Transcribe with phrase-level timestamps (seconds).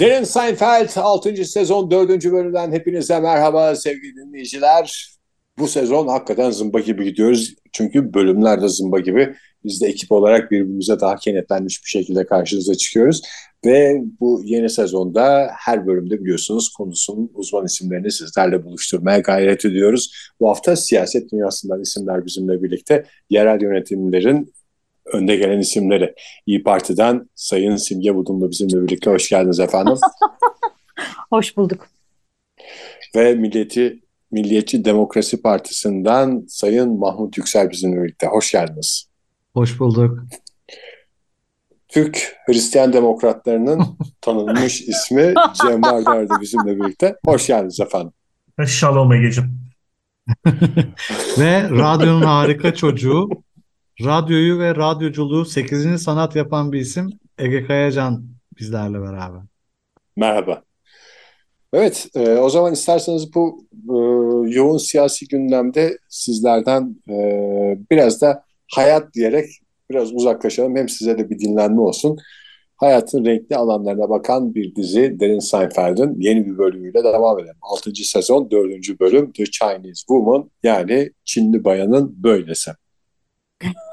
[0.00, 1.44] Derin Seinfeld 6.
[1.44, 2.24] sezon 4.
[2.24, 5.16] bölümden hepinize merhaba sevgili dinleyiciler.
[5.58, 7.54] Bu sezon hakikaten zımba gibi gidiyoruz.
[7.72, 9.34] Çünkü bölümler de zımba gibi.
[9.64, 13.22] Biz de ekip olarak birbirimize daha kenetlenmiş bir şekilde karşınıza çıkıyoruz.
[13.64, 20.12] Ve bu yeni sezonda her bölümde biliyorsunuz konusunun uzman isimlerini sizlerle buluşturmaya gayret ediyoruz.
[20.40, 24.52] Bu hafta siyaset dünyasından isimler bizimle birlikte yerel yönetimlerin
[25.12, 26.14] önde gelen isimleri.
[26.46, 29.10] İyi Parti'den Sayın Simge Budumlu bizimle birlikte.
[29.10, 29.94] Hoş geldiniz efendim.
[31.30, 31.88] Hoş bulduk.
[33.16, 38.26] Ve Milliyetçi, Milliyetçi Demokrasi Partisi'nden Sayın Mahmut Yüksel bizimle birlikte.
[38.26, 39.08] Hoş geldiniz.
[39.54, 40.18] Hoş bulduk.
[41.88, 47.16] Türk Hristiyan Demokratlarının tanınmış ismi Cem Vardar da bizimle birlikte.
[47.24, 48.12] Hoş geldiniz efendim.
[48.66, 49.60] Şalom Ege'cim.
[51.38, 53.28] Ve radyonun harika çocuğu,
[54.04, 56.02] radyoyu ve radyoculuğu 8.
[56.02, 58.26] sanat yapan bir isim Ege Kayacan
[58.58, 59.42] bizlerle beraber.
[60.16, 60.62] Merhaba.
[61.72, 63.94] Evet, e, o zaman isterseniz bu e,
[64.54, 67.14] yoğun siyasi gündemde sizlerden e,
[67.90, 69.46] biraz da hayat diyerek
[69.90, 70.76] biraz uzaklaşalım.
[70.76, 72.18] Hem size de bir dinlenme olsun.
[72.76, 77.56] Hayatın renkli alanlarına bakan bir dizi Derin Seinfeld'in yeni bir bölümüyle devam edelim.
[77.62, 77.90] 6.
[77.94, 79.00] sezon 4.
[79.00, 82.70] bölüm The Chinese Woman yani Çinli bayanın böylesi.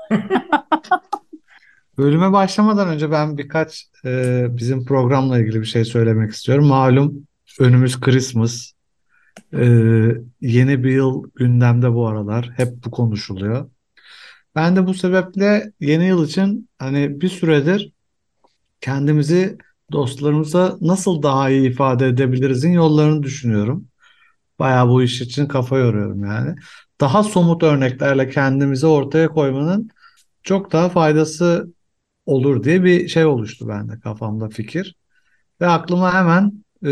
[1.98, 6.66] Bölüme başlamadan önce ben birkaç e, bizim programla ilgili bir şey söylemek istiyorum.
[6.66, 7.27] Malum
[7.60, 8.72] önümüz Christmas.
[9.54, 9.66] E,
[10.42, 12.52] yeni bir yıl gündemde bu aralar.
[12.56, 13.70] Hep bu konuşuluyor.
[14.56, 17.94] Ben de bu sebeple yeni yıl için hani bir süredir
[18.82, 19.58] kendimizi
[19.92, 23.88] dostlarımıza nasıl daha iyi ifade edebilirizin yollarını düşünüyorum.
[24.60, 26.56] Bayağı bu iş için kafa yoruyorum yani.
[27.02, 29.90] Daha somut örneklerle kendimizi ortaya koymanın
[30.44, 31.74] çok daha faydası
[32.26, 34.96] olur diye bir şey oluştu bende kafamda fikir.
[35.62, 36.92] Ve aklıma hemen e,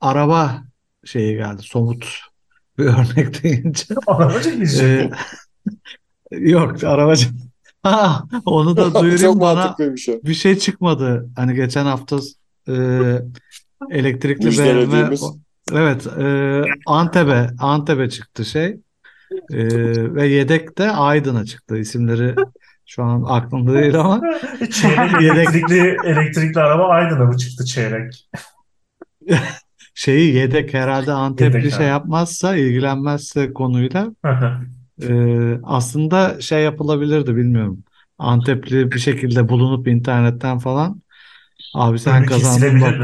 [0.00, 0.62] araba
[1.04, 1.62] şeyi geldi.
[1.62, 2.18] Somut
[2.78, 3.94] bir örnek deyince.
[4.06, 5.10] Arabacı?
[6.32, 7.28] E, yok arabacı.
[7.82, 10.24] Ha, onu da Çok duyurayım bana o.
[10.24, 11.30] bir şey çıkmadı.
[11.36, 12.18] Hani geçen hafta
[12.68, 12.74] e,
[13.90, 15.16] elektrikli BMW
[15.72, 18.66] evet e, Antep'e Antep'e çıktı şey.
[19.50, 19.68] E,
[20.14, 21.78] ve yedek de Aydın'a çıktı.
[21.78, 22.34] İsimleri
[22.90, 24.20] şu an aklımda değil ama
[24.72, 28.28] Çeyrek elektrikli, elektrikli araba Aydın'a mı çıktı çeyrek?
[29.94, 31.90] şeyi yedek herhalde Antepli Yedek, şey ha.
[31.90, 34.10] yapmazsa, ilgilenmezse konuyla
[35.02, 35.12] e,
[35.62, 37.84] aslında şey yapılabilirdi bilmiyorum.
[38.18, 41.02] Antepli bir şekilde bulunup internetten falan
[41.74, 42.94] abi sen kazandın bak.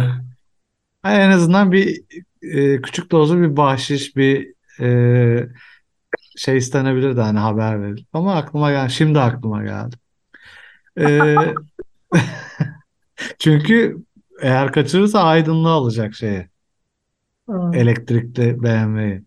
[1.05, 2.01] En azından bir
[2.43, 5.49] e, küçük dozlu bir bahşiş, bir e,
[6.37, 8.07] şey istenebilirdi hani haber verilip.
[8.13, 8.93] Ama aklıma geldi.
[8.93, 9.97] Şimdi aklıma geldi.
[11.01, 11.37] E,
[13.39, 13.97] çünkü
[14.43, 16.49] eğer kaçırırsa aydınlığı alacak şeyi.
[17.73, 19.23] Elektrikli BMW'yi.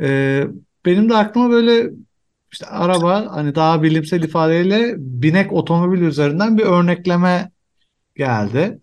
[0.00, 0.44] E,
[0.84, 1.90] benim de aklıma böyle
[2.52, 7.50] işte araba hani daha bilimsel ifadeyle binek otomobil üzerinden bir örnekleme
[8.16, 8.78] geldi.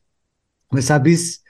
[0.72, 1.44] Mesela biz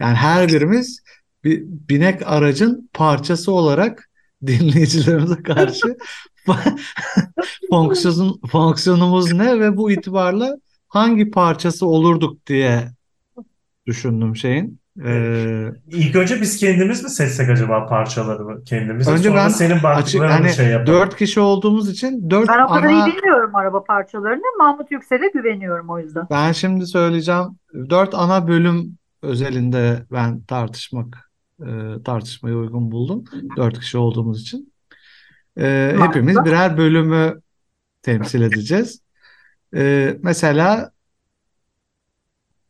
[0.00, 1.02] yani her birimiz
[1.44, 4.10] bir binek aracın parçası olarak
[4.46, 5.96] dinleyicilerimize karşı
[7.70, 10.56] fonksiyon, fonksiyonumuz ne ve bu itibarla
[10.88, 12.88] hangi parçası olurduk diye
[13.86, 14.80] düşündüm şeyin.
[15.04, 19.08] Ee, İlk önce biz kendimiz mi seçsek acaba parçalarını kendimiz?
[19.08, 20.86] önce Sonra ben senin açık hani şey yapalım.
[21.00, 24.42] dört kişi olduğumuz için dört Ben o kadar ana iyi bilmiyorum araba parçalarını.
[24.58, 26.26] Mahmut Yüksel'e güveniyorum o yüzden.
[26.30, 27.58] ben şimdi söyleyeceğim
[27.90, 31.23] dört ana bölüm özelinde ben tartışmak
[31.60, 33.24] e, tartışmayı uygun buldum.
[33.56, 34.74] Dört kişi olduğumuz için.
[35.56, 36.04] Mantıklı.
[36.04, 37.40] hepimiz birer bölümü
[38.02, 39.00] temsil edeceğiz.
[39.74, 40.92] Ee, mesela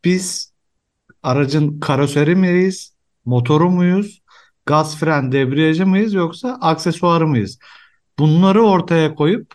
[0.05, 0.53] biz
[1.23, 2.95] aracın karoseri miyiz,
[3.25, 4.23] motoru muyuz,
[4.67, 7.59] gaz fren debriyajı mıyız yoksa aksesuarı mıyız?
[8.19, 9.55] Bunları ortaya koyup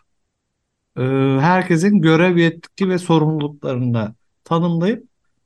[0.97, 1.01] e,
[1.41, 5.03] herkesin görev, yetki ve sorumluluklarını tanımlayıp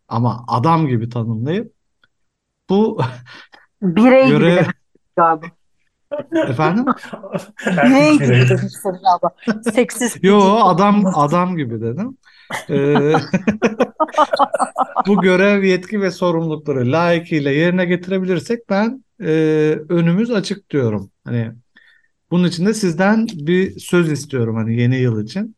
[0.08, 1.74] ama adam gibi tanımlayıp
[2.69, 3.02] bu
[3.84, 4.76] Birey gibi görev demek
[5.18, 5.46] galiba.
[6.48, 6.86] efendim
[7.68, 9.62] Birey gibi demişsin galiba.
[9.72, 10.52] Seksist bir Yo cümle.
[10.64, 12.18] adam adam gibi dedim.
[12.70, 13.14] Ee,
[15.08, 19.32] bu görev, yetki ve sorumlulukları layıkıyla yerine getirebilirsek ben e,
[19.90, 21.12] önümüz açık diyorum.
[21.26, 21.52] Hani
[22.32, 25.56] bunun için de sizden bir söz istiyorum hani yeni yıl için.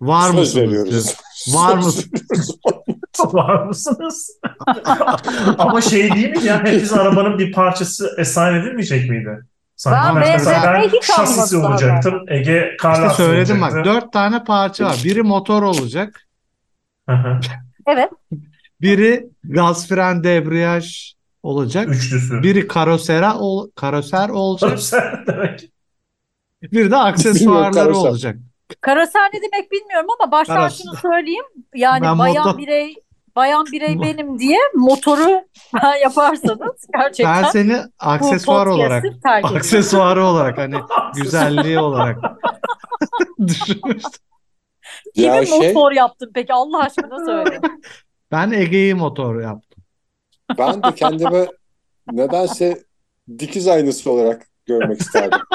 [0.00, 1.16] Var Söz mısınız veriyoruz.
[1.48, 2.10] Var Söz mısın?
[2.12, 2.58] veriyoruz.
[3.32, 4.40] Var mısınız?
[5.58, 6.58] Ama şey değil mi ya?
[6.64, 9.38] Hep biz arabanın bir parçası esayen edilmeyecek miydi?
[9.76, 12.24] Sanki Ben mesela ben BMW'yi hiç şasisi olacaktım.
[12.28, 13.90] Ege kar İşte söyledim bak olacaktı.
[13.90, 15.00] dört tane parça var.
[15.04, 16.20] Biri motor olacak.
[17.08, 17.40] Hı hı.
[17.86, 18.10] Evet.
[18.80, 21.88] Biri gaz fren debriyaj olacak.
[21.88, 22.42] Üçlüsü.
[22.42, 24.78] Biri karosera ol, karoser olacak.
[24.80, 25.70] Sen demek.
[26.62, 28.10] Bir de aksesuarları karoser.
[28.10, 28.36] olacak.
[28.80, 30.84] Karoser ne demek bilmiyorum ama baştan Karoser.
[30.84, 31.44] şunu söyleyeyim.
[31.74, 32.94] Yani Ben bayan motor- birey
[33.36, 35.44] bayan birey benim diye motoru
[36.02, 39.04] yaparsanız gerçekten Ben seni aksesuar olarak,
[39.42, 40.76] aksesuarı olarak hani
[41.14, 42.18] güzelliği olarak
[43.46, 44.22] düşünmüştüm.
[45.14, 47.60] Ya Kimin şey motor yaptın peki Allah aşkına söyle.
[48.32, 49.84] Ben Ege'yi motor yaptım.
[50.58, 51.46] ben de kendimi
[52.12, 52.78] nedense
[53.38, 55.38] dikiz aynası olarak görmek isterdim.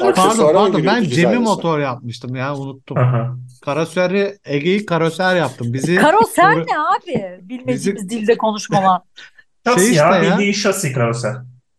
[0.00, 2.96] Pardon pardon ben Cem'i motor yapmıştım ya unuttum.
[2.96, 3.36] Hı.
[3.64, 5.72] Karoseri Ege'yi karoser yaptım.
[5.72, 7.38] Bizi Karoser ne abi?
[7.48, 9.02] Bilmediğimiz Bizi- dilde konuşmalar.
[9.66, 10.32] Şasi Şey işte ya, ya.
[10.32, 11.36] bildiğin şasi karoser.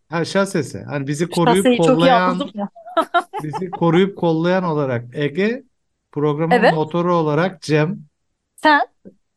[0.10, 0.84] ha, şasesi.
[0.84, 2.70] Hani bizi koruyup Şaseyi çok iyi kollayan anladım ya.
[3.44, 5.64] bizi koruyup kollayan olarak Ege
[6.12, 6.74] programın Evet.
[6.74, 8.00] motoru olarak Cem.
[8.56, 8.82] Sen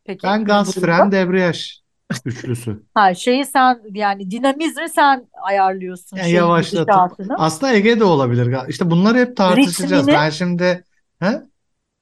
[0.05, 1.81] peki Ben gaz fren debriyaj
[2.25, 2.83] üçlüsü.
[2.95, 6.95] Ha, şeyi sen yani dinamizmi sen ayarlıyorsun Yani şeyin yavaşlatıp
[7.37, 8.57] aslında Ege de olabilir.
[8.69, 10.09] İşte bunları hep tartışacağız.
[10.09, 10.85] Ritmini- Ben şimdi
[11.21, 11.43] he?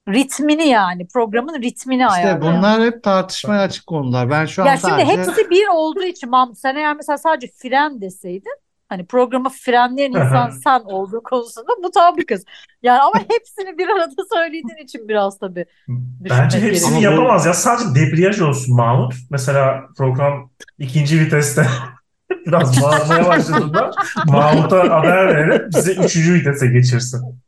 [0.09, 2.59] Ritmini yani programın ritmini İşte ayarlıyorsun.
[2.59, 4.29] bunlar hep tartışmaya açık konular.
[4.29, 7.47] Ben şu an Ya şimdi sadece hepsi bir olduğu için Mahmut sen eğer mesela sadece
[7.57, 8.53] fren deseydin
[8.89, 12.45] hani programı frenleyen insan sen olduğu konusunda mutabıkız.
[12.83, 15.65] Yani ama hepsini bir arada söylediğin için biraz tabii.
[15.87, 17.11] Bence hepsini gerekiyor.
[17.11, 17.53] yapamaz ya.
[17.53, 19.13] Sadece debriyaj olsun Mahmut.
[19.29, 20.49] Mesela program
[20.79, 21.65] ikinci viteste
[22.47, 23.91] biraz bağırmaya başladığında
[24.27, 27.39] Mahmut'a haber verelim bize üçüncü vitese geçirsin.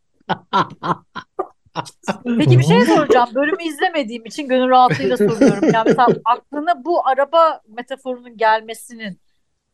[2.38, 3.30] Peki bir şey soracağım.
[3.36, 5.70] Bölümü izlemediğim için gönül rahatlığıyla soruyorum.
[5.74, 9.20] Yani mesela aklına bu araba metaforunun gelmesinin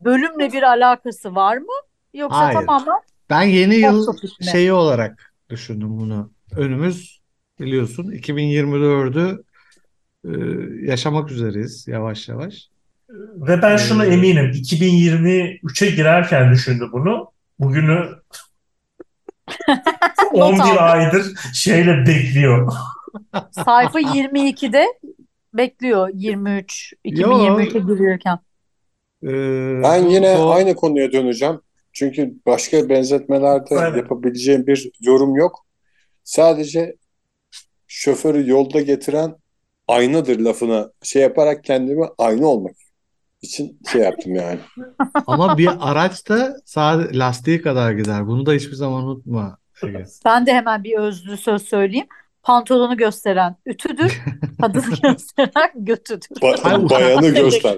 [0.02, 1.74] bölümle bir alakası var mı?
[2.14, 2.54] Yoksa Hayır.
[2.60, 4.08] tamamen ben yeni yıl
[4.52, 6.32] şeyi olarak düşündüm bunu.
[6.56, 7.22] Önümüz
[7.60, 9.44] biliyorsun 2024'ü
[10.26, 10.32] e,
[10.92, 12.70] yaşamak üzereyiz yavaş yavaş.
[13.36, 14.46] Ve ben şuna Ee, eminim.
[14.52, 17.32] 2023'e girerken düşündü bunu.
[17.60, 18.06] Bugünü
[20.34, 20.76] 11 aldım.
[20.80, 22.74] aydır şeyle bekliyor.
[23.52, 24.86] sayfa 22'de
[25.54, 27.30] bekliyor 23 Yo.
[27.30, 28.40] 2023'e giriyorken.
[29.24, 29.28] E,
[29.84, 31.62] Ben yine bu- aynı konuya döneceğim.
[31.94, 33.98] Çünkü başka benzetmelerde Aynen.
[33.98, 35.66] yapabileceğim bir yorum yok.
[36.24, 36.96] Sadece
[37.88, 39.36] şoförü yolda getiren
[39.88, 42.76] aynadır lafına şey yaparak kendimi ayna olmak
[43.42, 44.60] için şey yaptım yani.
[45.28, 48.28] ama bir araç da sadece lastiği kadar gider.
[48.28, 49.58] Bunu da hiçbir zaman unutma.
[50.26, 52.08] Ben de hemen bir özlü söz söyleyeyim.
[52.44, 54.22] Pantolonu gösteren ütüdür,
[54.62, 56.28] kadını gösteren götüdür.
[56.42, 57.78] Ba- bayanı göster.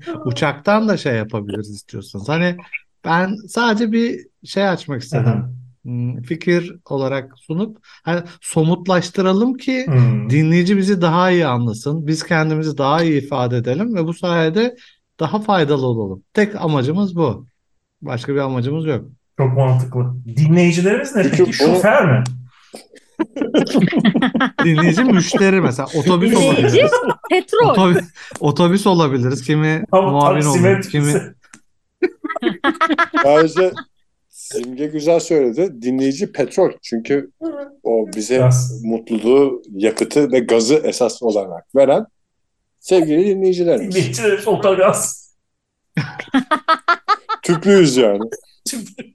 [0.24, 2.28] Uçaktan da şey yapabiliriz istiyorsanız.
[2.28, 2.56] Hani
[3.04, 5.44] ben sadece bir şey açmak istedim.
[5.82, 10.30] Hmm, Fikir olarak sunup hani somutlaştıralım ki Hmm.
[10.30, 12.06] dinleyici bizi daha iyi anlasın.
[12.06, 14.76] Biz kendimizi daha iyi ifade edelim ve bu sayede
[15.20, 16.22] daha faydalı olalım.
[16.34, 17.46] Tek amacımız bu.
[18.02, 19.04] Başka bir amacımız yok.
[19.38, 20.14] Çok mantıklı.
[20.36, 21.52] Dinleyicilerimiz ne peki?
[21.52, 22.24] Şoför mü?
[24.64, 26.90] Dinleyici müşteri mesela otobüs Dinleyici olabiliriz.
[27.30, 27.68] petrol.
[27.70, 28.04] Otobüs,
[28.40, 29.42] otobüs olabiliriz.
[29.42, 30.90] Kimi Tam muavin olur, taksimetresi.
[30.90, 31.12] kimi
[33.24, 33.72] Ayrıca
[34.28, 35.82] Simge güzel söyledi.
[35.82, 36.70] Dinleyici petrol.
[36.82, 37.30] Çünkü
[37.82, 38.84] o bize Gaz.
[38.84, 42.06] mutluluğu, yakıtı ve gazı esas olarak veren
[42.80, 43.94] sevgili dinleyicilerimiz.
[43.94, 45.22] Dinleyicilerimiz otogaz.
[47.42, 48.20] Tüplüyüz yani.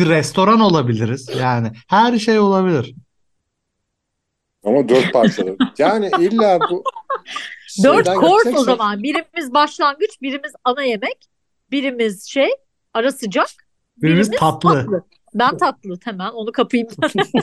[0.00, 1.28] bir restoran olabiliriz.
[1.40, 2.94] Yani her şey olabilir.
[4.64, 5.56] Ama dört parçalı.
[5.78, 6.84] Yani illa bu
[7.84, 9.02] Dört kors o gideceksek- zaman.
[9.02, 11.28] Birimiz başlangıç, birimiz ana yemek,
[11.70, 12.50] birimiz şey
[12.94, 13.48] ara sıcak,
[13.96, 15.04] Birimiz tatlı.
[15.34, 16.88] Ben tatlı hemen onu kapayım.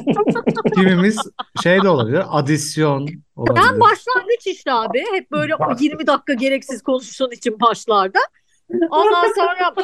[0.76, 1.18] Kimimiz
[1.64, 2.24] şey de olabilir.
[2.30, 3.64] Adisyon olabilir.
[3.64, 5.06] Ben başlangıç işte abi.
[5.14, 8.20] Hep böyle o 20 dakika gereksiz konuştuğun için başlarda.
[8.90, 9.76] Ondan sonra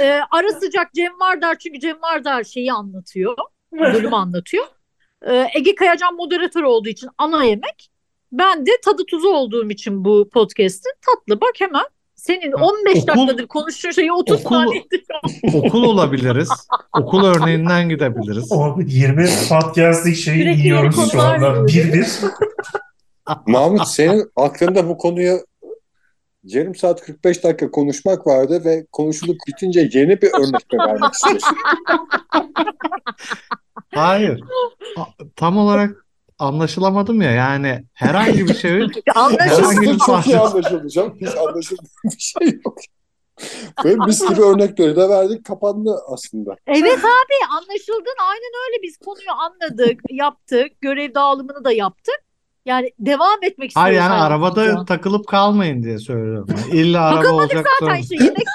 [0.00, 3.36] e, ara sıcak Cem Vardar çünkü Cem Vardar şeyi anlatıyor.
[3.72, 4.64] Bölümü anlatıyor.
[5.26, 7.90] E, Ege Kayacan moderatör olduğu için ana yemek.
[8.32, 11.40] Ben de tadı tuzu olduğum için bu podcast'in tatlı.
[11.40, 11.84] Bak hemen
[12.14, 15.02] senin 15 okul- dakikadır konuştuğun şeyi 30 okul- saniyede
[15.54, 16.48] Okul olabiliriz.
[16.98, 18.52] Okul örneğinden gidebiliriz.
[18.52, 21.66] O 20 podcast'lik şeyi Sürekli yiyoruz şu anda.
[21.66, 22.06] Bir bir.
[23.46, 25.38] Mahmut senin aklında bu konuyu
[26.44, 31.56] yarım saat 45 dakika konuşmak vardı ve konuşulup bitince yeni bir örnek vermek istiyorsun?
[33.94, 34.40] Hayır.
[35.36, 36.06] Tam olarak
[36.38, 37.30] anlaşılamadım ya.
[37.30, 38.72] Yani herhangi bir şey
[39.14, 39.42] Anlaşıldı.
[39.42, 41.14] Herhangi bir Çok iyi parça- anlaşılacağım.
[41.20, 42.78] Hiç anlaşılmayan bir şey yok.
[43.84, 45.44] Ve mis gibi örnekleri de verdik.
[45.44, 46.56] Kapandı aslında.
[46.66, 48.14] Evet abi anlaşıldın.
[48.30, 50.80] Aynen öyle biz konuyu anladık, yaptık.
[50.80, 52.20] Görev dağılımını da yaptık.
[52.66, 53.90] Yani devam etmek istiyoruz.
[53.90, 56.48] Hayır yani arabada takılıp kalmayın diye söylüyorum.
[56.72, 58.46] İlla araba Takılmadık olacak zaten işte yemek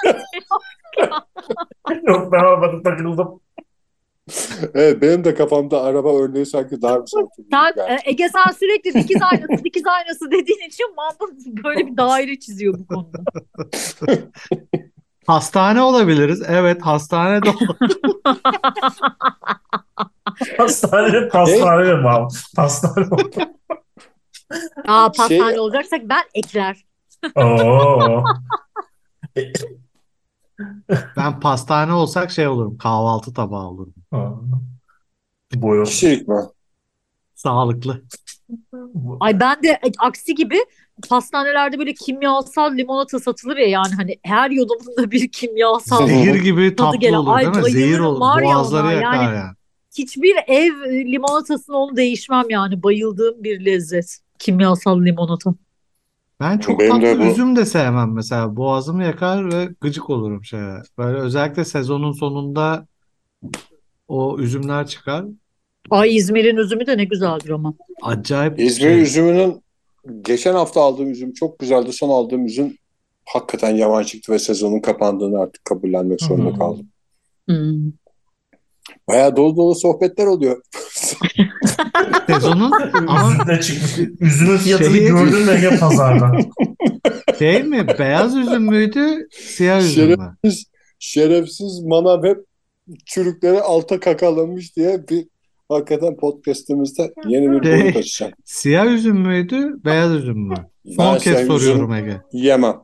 [2.06, 3.40] Yok ben arabada takıldım.
[4.74, 6.98] Evet benim de kafamda araba örneği sanki daha.
[7.06, 7.72] Sen, Yani.
[7.92, 12.74] e, Ege sen sürekli dikiz aynası, dikiz aynası dediğin için Mahmut böyle bir daire çiziyor
[12.78, 13.18] bu konuda.
[15.26, 16.42] Hastane olabiliriz.
[16.48, 17.98] Evet hastane de olabilir.
[20.58, 22.34] Hastane, hastane mi abi?
[22.56, 23.06] Hastane
[24.88, 26.84] Aa pastane Şey- olacaksak ben ekler.
[27.36, 28.24] Oo.
[31.16, 32.78] Ben pastane olsak şey olurum.
[32.78, 33.94] Kahvaltı tabağı olurum.
[35.54, 35.84] Boyu.
[35.84, 36.36] Kişilik mi?
[37.34, 38.02] Sağlıklı.
[39.20, 40.56] Ay ben de e, aksi gibi
[41.08, 46.06] pastanelerde böyle kimyasal limonata satılır ya yani hani her yudumunda bir kimyasal.
[46.06, 47.14] Zehir gibi Tadı tatlı gelen.
[47.16, 47.70] olur Ay, değil mi?
[47.70, 48.40] Zehir olur.
[48.40, 49.50] ya Boğazları yakar Yani- yani.
[49.98, 50.72] Hiçbir ev
[51.12, 54.18] limonatasına onu değişmem yani bayıldığım bir lezzet.
[54.38, 55.54] Kimyasal limonata.
[56.40, 58.56] Ben çok Benim tatlı de bu- üzüm de sevmem mesela.
[58.56, 60.74] Boğazımı yakar ve gıcık olurum şeye.
[60.98, 62.86] Böyle özellikle sezonun sonunda
[64.08, 65.24] o üzümler çıkar.
[65.90, 67.74] Ay İzmir'in üzümü de ne güzeldir ama.
[68.02, 69.02] Acayip İzmir şey.
[69.02, 69.62] üzümünün
[70.22, 71.92] geçen hafta aldığım üzüm çok güzeldi.
[71.92, 72.76] Son aldığım üzüm
[73.26, 76.58] hakikaten yavan çıktı ve sezonun kapandığını artık kabullenmek zorunda Hmm.
[76.58, 76.86] kaldım.
[77.48, 77.92] Hmm.
[79.08, 80.62] Bayağı dolu dolu sohbetler oluyor.
[82.26, 82.72] Sezonun
[83.06, 83.98] ama de çıkmış.
[84.20, 86.32] Üzümün fiyatını Şey- gördün mü Ege pazarda?
[87.38, 87.86] şey mi?
[87.98, 89.28] Beyaz üzüm müydü?
[89.30, 90.36] Siyah üzüm mü?
[90.98, 92.38] Şerefsiz manav hep
[93.06, 95.26] çürükleri alta kakalamış diye bir
[95.68, 98.32] hakikaten podcastimizde yeni bir Şey- boyut açacağım.
[98.44, 99.84] Siyah üzüm müydü?
[99.84, 100.54] Beyaz üzüm mü?
[100.96, 102.20] Son Ben kez soruyorum Ege.
[102.32, 102.76] Yemem.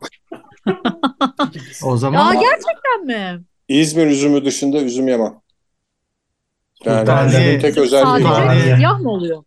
[1.84, 3.44] O Ya zaman gerçekten mi?
[3.68, 5.34] İzmir üzümü dışında üzüm yemem.
[6.86, 8.76] Yani Sultaniye- üzümün tek özelliği Sadece Sultaniye.
[8.76, 9.44] siyah mı oluyor?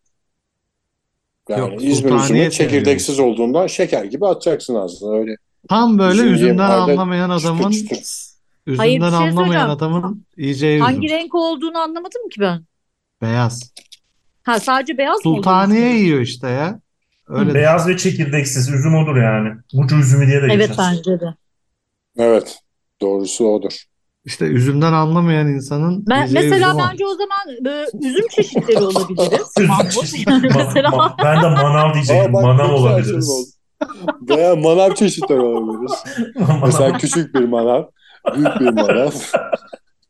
[1.50, 3.34] yani Yok, İzmir Sultaniye üzümü çekirdeksiz seviyorum.
[3.34, 5.36] olduğundan şeker gibi atacaksın ağzına öyle.
[5.70, 8.08] tam böyle Üzüm üzümden anlamayan adamın çıtır çıtır.
[8.68, 10.86] üzümden Hayır, şey anlamayan adamın yiyeceği üzüm.
[10.86, 12.66] Hangi renk olduğunu anlamadım ki ben.
[13.22, 13.74] Beyaz.
[14.44, 15.44] Ha sadece beyaz mı oluyor?
[15.44, 16.80] Sultaniye yiyor işte ya.
[17.28, 19.50] Öyle Beyaz ve çekirdeksiz üzüm olur yani.
[19.74, 20.78] Mucu üzümü diye de Evet geçer.
[20.98, 21.34] bence de.
[22.18, 22.60] Evet.
[23.02, 23.84] Doğrusu odur.
[24.28, 29.54] İşte üzümden anlamayan insanın Ben, mesela üzüm bence o zaman e, üzüm çeşitleri olabiliriz.
[29.60, 32.30] Yani Ma- mesela ma- ben de manav diyecektim.
[32.30, 33.56] Aa, bak, manav olabiliriz.
[34.30, 36.04] Veya manav çeşitleri olabiliriz.
[36.66, 37.84] Mesela küçük bir manav,
[38.36, 39.12] büyük bir manav.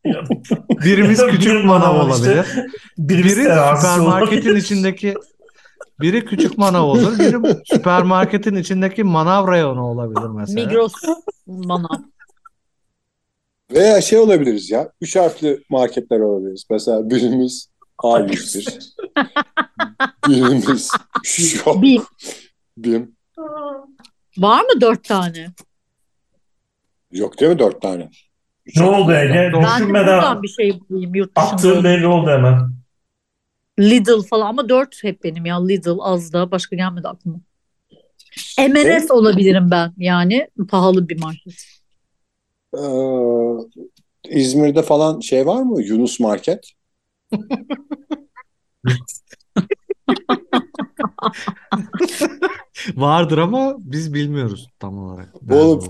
[0.86, 2.32] Birimiz küçük manav işte.
[2.32, 2.46] olabilir.
[2.98, 5.14] Birimiz Biri süpermarketin içindeki
[6.02, 7.20] biri küçük manav olur.
[7.20, 10.66] Biri süpermarketin içindeki manav reyonu olabilir mesela.
[10.68, 10.94] Migros
[11.48, 11.98] manav.
[13.72, 14.92] Veya şey olabiliriz ya.
[15.02, 16.66] Üç harfli marketler olabiliriz.
[16.70, 18.90] Mesela birimiz A101.
[20.28, 20.92] birimiz
[21.24, 21.82] Shop.
[21.82, 22.02] Bir.
[22.78, 23.16] Bim.
[24.38, 25.48] Var mı dört tane?
[27.12, 28.10] Yok değil mi dört tane?
[28.66, 29.02] Üç Ne harfli.
[29.04, 29.34] oldu Ege?
[29.34, 31.84] Ben de Düşünmeden buradan bir şey bulayım yurt attığın dışında.
[31.84, 32.72] belli oldu hemen.
[33.80, 35.66] Lidl falan ama dört hep benim ya.
[35.68, 37.40] Lidl az da başka gelmedi aklıma.
[38.58, 41.77] M&S olabilirim ben yani pahalı bir market.
[42.78, 42.82] Ee,
[44.30, 45.82] İzmir'de falan şey var mı?
[45.82, 46.72] Yunus Market.
[52.96, 55.34] Vardır ama biz bilmiyoruz tam olarak.
[55.52, 55.84] Oğlum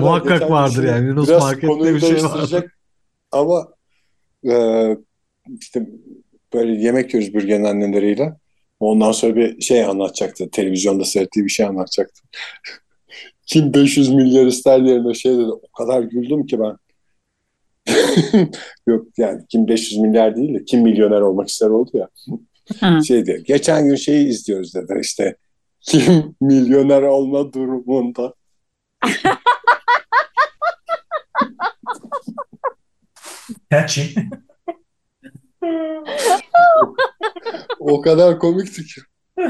[0.00, 1.06] Muhakkak vardır yani.
[1.06, 2.64] Yunus biraz Market'te bir şey vardır.
[3.32, 3.68] Ama
[4.50, 4.96] e,
[5.60, 5.88] işte
[6.54, 8.36] böyle yemek yiyoruz bürgenin anneleriyle.
[8.80, 10.50] Ondan sonra bir şey anlatacaktı.
[10.50, 12.20] Televizyonda seyrettiği bir şey anlatacaktı.
[13.48, 15.50] Kim 500 milyar ister yerine şey dedi.
[15.50, 16.76] O kadar güldüm ki ben.
[18.86, 22.08] Yok yani kim 500 milyar değil de kim milyoner olmak ister oldu ya.
[23.02, 23.38] Şey diyor.
[23.38, 25.36] Geçen gün şeyi izliyoruz dedi işte.
[25.80, 28.34] Kim milyoner olma durumunda.
[33.70, 34.14] Catchy.
[37.78, 39.00] O kadar komikti ki.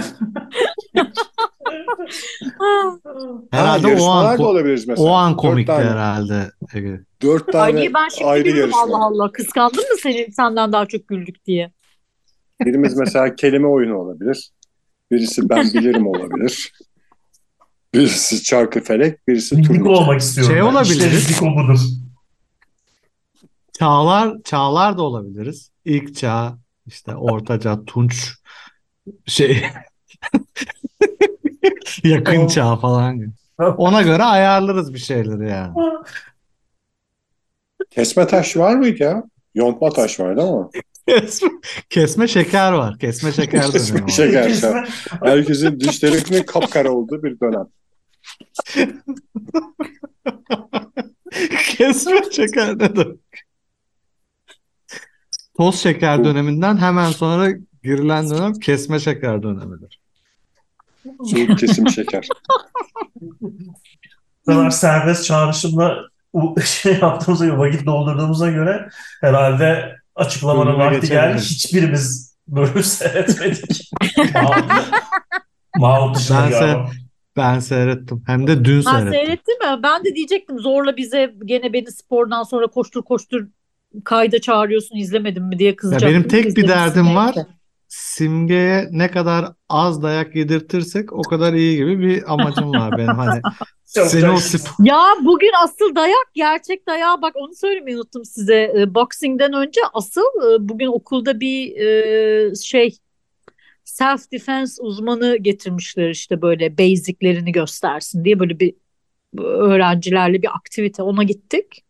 [3.50, 5.08] Herhalde Ha, o an da ko- olabiliriz mesela.
[5.08, 5.84] o an Dört komikti tane.
[5.90, 6.50] herhalde.
[6.74, 7.00] Ege.
[7.22, 8.82] Dört Ay tane niye ben şimdi ayrı yarışma.
[8.82, 9.32] Allah Allah.
[9.32, 11.72] Kıskandın mı seni senden daha çok güldük diye.
[12.64, 14.50] Birimiz mesela kelime oyunu olabilir.
[15.10, 16.72] Birisi ben bilirim olabilir.
[17.94, 19.96] Birisi çarkı felek, birisi Diko turnuva.
[19.98, 20.52] olmak istiyorum.
[20.54, 20.66] Şey ben.
[20.72, 21.12] olabilir.
[21.12, 21.80] İşte Diko budur.
[23.78, 25.70] Çağlar, çağlar da olabiliriz.
[25.84, 28.32] İlk çağ, işte orta çağ, tunç
[29.26, 29.62] şey
[32.04, 33.32] yakın çağ falan.
[33.58, 35.74] Ona göre ayarlarız bir şeyleri yani.
[37.90, 39.22] Kesme taş var mıydı ya?
[39.54, 40.70] Yontma taş vardı ama.
[41.08, 41.48] Kesme,
[41.90, 42.98] kesme şeker var.
[42.98, 44.08] Kesme şeker dönemi Kesme var.
[44.08, 44.48] şeker.
[44.48, 44.88] Kesme-
[45.22, 47.66] Herkesin dişlerinin kapkara olduğu bir dönem.
[51.76, 53.18] Kesme şeker ne demek?
[55.56, 57.48] Toz şeker döneminden hemen sonra
[57.84, 60.00] girilen dönem kesme şeker dönemidir.
[61.24, 62.28] Soğuk kesim şeker.
[63.30, 63.52] Bu
[64.46, 65.96] kadar serbest çağrışımla
[66.64, 68.88] şey yaptığımıza göre, vakit doldurduğumuza göre
[69.20, 71.38] herhalde açıklamanın Bölüme vakti geldi.
[71.40, 73.90] Hiçbirimiz bölüm seyretmedik.
[75.78, 76.90] Mahmut- dışında Ben galiba.
[77.36, 78.22] Ben seyrettim.
[78.26, 79.12] Hem de dün Ha, seyrettim.
[79.12, 79.82] seyrettin mi?
[79.82, 83.46] Ben de diyecektim zorla bize gene beni spordan sonra koştur koştur
[84.04, 86.08] kayda çağırıyorsun izlemedim mi diye Ya kızacaktım.
[86.10, 87.32] benim tek bir derdim var.
[87.36, 87.46] neyse.
[87.88, 93.14] Simge'ye ne kadar az dayak yedirtirsek o kadar iyi gibi bir amacım var benim.
[93.14, 93.42] Hani
[93.94, 98.72] Çok seni o sp- Ya bugün asıl dayak gerçek dayağı bak onu söylemeyi unuttum size.
[98.78, 102.98] E, Boxing'den önce asıl e, bugün okulda bir e, şey
[103.84, 108.74] self defense uzmanı getirmişler işte böyle basiclerini göstersin diye böyle bir
[109.38, 111.84] öğrencilerle bir aktivite ona gittik.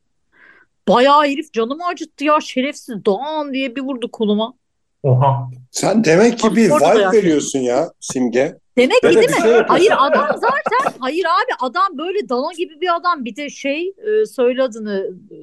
[0.88, 4.55] Bayağı herif canımı acıttı ya şerefsiz Doğan diye bir vurdu koluma.
[5.02, 5.50] Oha.
[5.71, 8.59] Sen demek ki bir Orada vibe veriyorsun ya Simge.
[8.78, 9.43] Demek ki değil mi?
[9.43, 9.52] şey.
[9.69, 14.26] Hayır adam zaten hayır abi adam böyle dana gibi bir adam bir de şey e,
[14.26, 15.37] söyle adını e,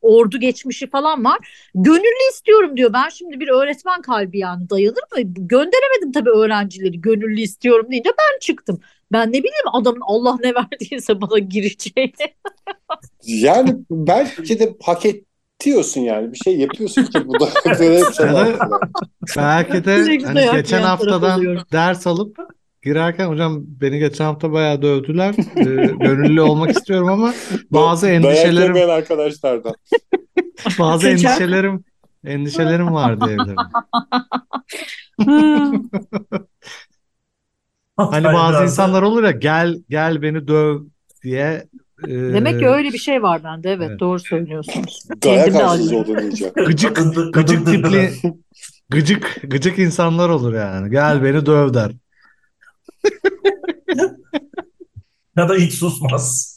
[0.00, 1.38] ordu geçmişi falan var.
[1.74, 2.92] Gönüllü istiyorum diyor.
[2.92, 5.22] Ben şimdi bir öğretmen kalbi yani dayanır mı?
[5.24, 8.80] Gönderemedim tabii öğrencileri gönüllü istiyorum deyince ben çıktım.
[9.12, 12.34] Ben ne bileyim adamın Allah ne verdiyse bana gireceğini.
[13.26, 15.02] Yani belki de hak
[15.60, 16.32] ediyorsun yani.
[16.32, 17.48] Bir şey yapıyorsun ki bu da
[17.80, 18.26] böyle hep şey
[19.36, 22.36] belki de hani dayak geçen haftadan ders alıp
[22.82, 25.34] girerken hocam beni geçen hafta bayağı dövdüler.
[25.56, 25.64] Ee,
[26.04, 27.34] gönüllü olmak istiyorum ama
[27.70, 29.74] bazı Dayak endişelerim yemeyen arkadaşlardan.
[30.78, 31.84] bazı Geçen- endişelerim
[32.24, 33.56] endişelerim var diyebilirim.
[37.96, 40.80] Hani bazı insanlar olur ya gel gel beni döv
[41.22, 41.66] diye
[42.02, 43.72] Demek ki öyle bir şey var bende.
[43.72, 44.00] Evet, Evet.
[44.00, 45.02] doğru söylüyorsunuz.
[45.24, 46.48] Dayak oldun iyice.
[46.56, 46.96] gıcık
[47.32, 48.10] gıcık tipli
[48.88, 50.90] gıcık gıcık insanlar olur yani.
[50.90, 51.92] Gel beni döv der.
[55.36, 56.56] Ya da hiç susmaz.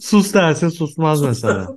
[0.00, 1.68] Sus derse susmaz mesela.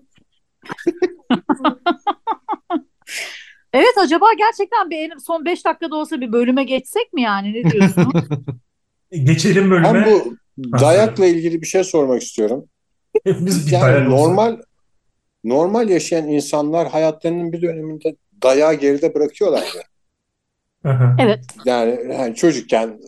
[3.74, 7.72] Evet acaba gerçekten bir en- son 5 dakikada olsa bir bölüme geçsek mi yani ne
[7.72, 8.14] diyorsun?
[9.12, 10.08] Geçelim Ben bölüme.
[10.12, 10.36] bu
[10.80, 12.66] dayakla ilgili bir şey sormak istiyorum.
[13.24, 14.58] Hepimiz bir Yani normal
[15.44, 19.84] normal yaşayan insanlar hayatlarının bir döneminde dayağı geride bırakıyorlar ya.
[20.84, 21.16] Hı hı.
[21.20, 21.40] evet.
[21.66, 23.00] Yani, yani çocukken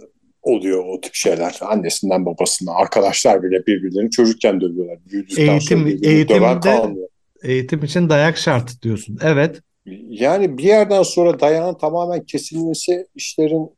[0.42, 1.60] oluyor o tip şeyler.
[1.62, 4.98] Annesinden babasından arkadaşlar bile birbirlerini çocukken dövüyorlar.
[5.12, 7.08] Büyüdükten Eğitim- sonra eğitimde-.
[7.44, 9.20] Eğitim için dayak şart diyorsun.
[9.24, 9.62] Evet.
[10.10, 13.70] Yani bir yerden sonra dayağın tamamen kesilmesi işlerin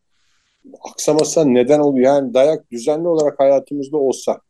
[0.92, 2.06] aksamasına neden oluyor.
[2.06, 4.42] Yani dayak düzenli olarak hayatımızda olsa.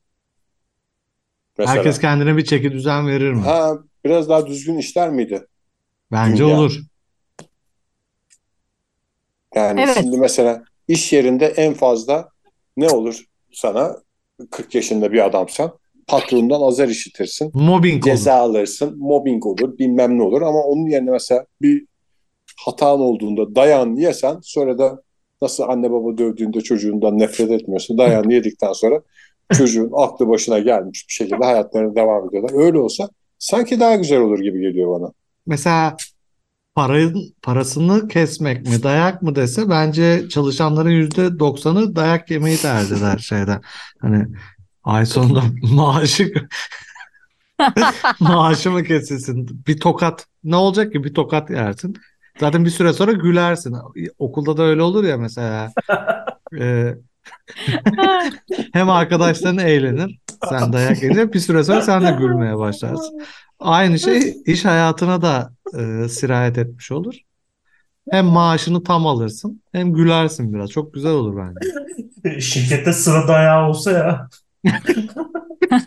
[1.57, 1.77] Mesela.
[1.77, 3.41] Herkes kendine bir çeki düzen verir mi?
[3.41, 5.47] Ha, biraz daha düzgün işler miydi?
[6.11, 6.57] Bence dünya.
[6.59, 6.79] olur.
[9.55, 9.97] Yani Evet.
[9.99, 12.29] şimdi mesela iş yerinde en fazla
[12.77, 13.23] ne olur
[13.53, 13.95] sana
[14.51, 17.51] 40 yaşında bir adamsan patronundan azar işitirsin.
[17.53, 18.15] Mobbing olur.
[18.15, 21.85] Ceza alırsın, mobbing olur, bilmem ne olur ama onun yerine mesela bir
[22.65, 25.01] hatan olduğunda dayağını yesen sonra da
[25.43, 27.97] nasıl anne baba dövdüğünde çocuğundan nefret etmiyorsun.
[27.97, 29.01] Dayağını yedikten sonra
[29.53, 32.65] çocuğun aklı başına gelmiş bir şekilde hayatlarına devam ediyorlar.
[32.65, 35.11] Öyle olsa sanki daha güzel olur gibi geliyor bana.
[35.45, 35.97] Mesela
[36.75, 43.17] parayın parasını kesmek mi dayak mı dese bence çalışanların yüzde doksanı dayak yemeyi tercih eder
[43.17, 43.61] şeyden.
[43.99, 44.25] Hani
[44.83, 45.41] ay sonunda
[45.75, 46.33] maaşı
[48.19, 49.63] maaşı mı kesilsin?
[49.67, 51.95] Bir tokat ne olacak ki bir tokat yersin.
[52.39, 53.75] Zaten bir süre sonra gülersin.
[54.19, 55.71] Okulda da öyle olur ya mesela.
[56.59, 56.95] Ee,
[58.73, 60.19] hem arkadaşların eğlenir.
[60.49, 61.33] Sen dayak yedin.
[61.33, 63.21] Bir süre sonra sen de gülmeye başlarsın.
[63.59, 67.15] Aynı şey iş hayatına da e, sirayet etmiş olur.
[68.11, 70.69] Hem maaşını tam alırsın hem gülersin biraz.
[70.69, 72.39] Çok güzel olur bence.
[72.41, 74.27] Şirkette sıra dayağı olsa ya.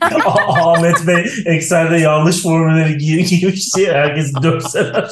[0.01, 5.11] Ah- Ahmet Bey Excel'de yanlış formülleri giy giymiş diye herkes dövseler.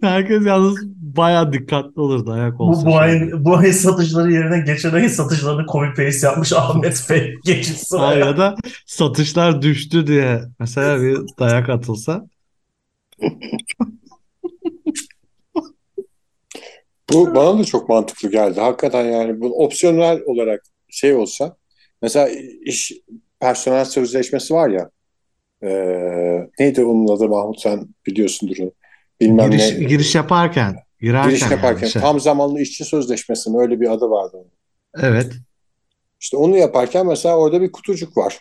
[0.00, 0.78] Herkes yalnız
[1.16, 2.80] bayağı dikkatli olur dayak Bu, olsa.
[2.86, 2.96] bu şöyle.
[2.98, 7.84] ayın, bu ayın satışları yerine geçen ayın satışlarını copy paste yapmış Ahmet Bey geçiş Ha,
[7.84, 8.26] sıraya.
[8.26, 8.54] ya da
[8.86, 12.26] satışlar düştü diye mesela bir dayak atılsa.
[17.10, 18.60] Bu bana da çok mantıklı geldi.
[18.60, 21.56] Hakikaten yani bu opsiyonel olarak şey olsa
[22.02, 22.28] mesela
[22.64, 22.92] iş
[23.40, 24.90] personel sözleşmesi var ya
[25.66, 25.70] e,
[26.58, 28.72] neydi onun adı Mahmut sen biliyorsundur onu.
[29.20, 29.84] Bilmem Giriş, ne.
[29.84, 32.00] giriş yaparken, girerken Giriş yani yaparken işe.
[32.00, 34.36] tam zamanlı işçi sözleşmesi mi öyle bir adı vardı.
[34.36, 34.50] onun.
[35.10, 35.32] Evet.
[36.20, 38.38] İşte onu yaparken mesela orada bir kutucuk var.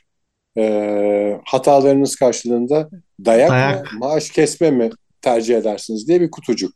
[0.58, 2.90] E, hatalarınız karşılığında
[3.26, 3.94] dayak, Dayak.
[3.94, 4.90] mı maaş kesme mi
[5.22, 6.72] tercih edersiniz diye bir kutucuk.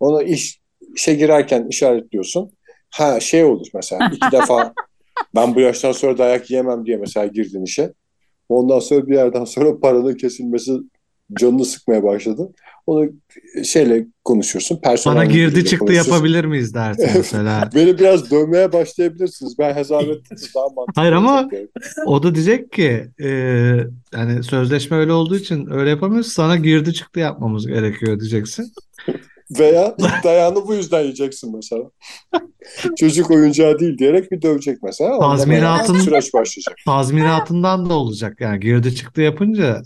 [0.00, 0.60] Onu iş
[0.96, 2.50] işe girerken işaretliyorsun.
[2.90, 4.74] Ha şey olur mesela iki defa
[5.34, 7.92] ben bu yaştan sonra dayak yiyemem diye mesela girdin işe.
[8.48, 10.72] Ondan sonra bir yerden sonra paranın kesilmesi
[11.34, 12.52] canını sıkmaya başladı.
[12.86, 13.10] Onu
[13.64, 14.80] şeyle konuşuyorsun.
[14.80, 17.70] Personel Bana girdi çıktı yapabilir miyiz dersin mesela.
[17.74, 19.58] Beni biraz dövmeye başlayabilirsiniz.
[19.58, 20.36] Ben hesap ettim.
[20.54, 21.68] Daha mantıklı Hayır ama- yani.
[22.06, 23.28] O da diyecek ki e,
[24.14, 26.32] yani sözleşme öyle olduğu için öyle yapamıyoruz.
[26.32, 28.72] Sana girdi çıktı yapmamız gerekiyor diyeceksin.
[29.50, 31.84] Veya dayağını bu yüzden yiyeceksin mesela.
[32.96, 35.10] Çocuk oyuncağı değil diyerek bir dövecek mesela.
[35.18, 36.76] Tazminatın- süreç başlayacak.
[36.86, 39.82] Tazminatından da olacak yani girdi çıktı yapınca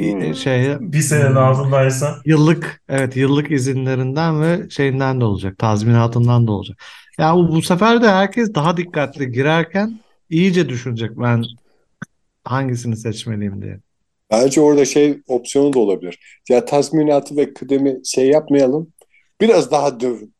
[0.00, 0.22] Hmm.
[0.22, 2.16] e, şey Bir senenin altındaysa.
[2.24, 5.58] yıllık evet yıllık izinlerinden ve şeyinden de olacak.
[5.58, 6.78] Tazminatından da olacak.
[7.18, 10.00] Ya bu, bu sefer de herkes daha dikkatli girerken
[10.30, 11.44] iyice düşünecek ben
[12.44, 13.80] hangisini seçmeliyim diye.
[14.30, 16.42] Bence orada şey opsiyonu da olabilir.
[16.48, 18.92] Ya tazminatı ve kıdemi şey yapmayalım.
[19.40, 20.34] Biraz daha dövün.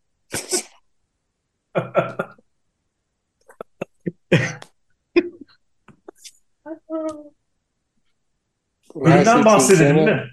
[8.93, 10.31] Şey bahsedelim çözeceğine- mi?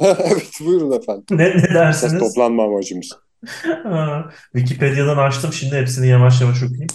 [0.00, 1.24] evet buyurun efendim.
[1.30, 2.18] Ne, ne Esas dersiniz?
[2.18, 3.08] toplanma amacımız.
[4.56, 5.52] Wikipedia'dan açtım.
[5.52, 6.86] Şimdi hepsini yavaş yavaş okuyayım.